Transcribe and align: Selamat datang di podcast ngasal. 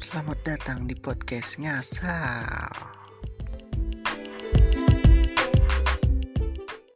Selamat 0.00 0.40
datang 0.48 0.88
di 0.88 0.96
podcast 0.96 1.60
ngasal. 1.60 2.99